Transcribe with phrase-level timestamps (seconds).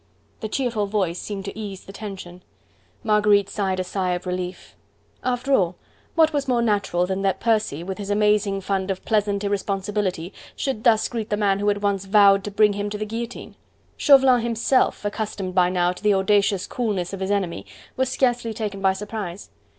[0.39, 2.41] The cheerful voice seemed to ease the tension.
[3.03, 4.75] Marguerite sighed a sigh of relief.
[5.23, 5.75] After all,
[6.15, 10.83] what was more natural than that Percy with his amazing fund of pleasant irresponsibility should
[10.83, 13.53] thus greet the man who had once vowed to bring him to the guillotine?
[13.95, 17.63] Chauvelin, himself, accustomed by now to the audacious coolness of his enemy,
[17.95, 19.51] was scarcely taken by surprise.